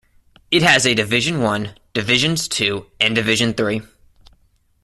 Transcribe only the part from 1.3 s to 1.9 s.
One,